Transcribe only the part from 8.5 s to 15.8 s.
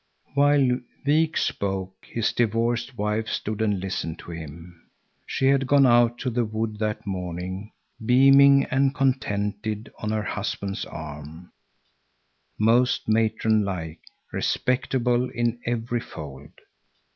and contented on her husband's arm, most matron like, respectable in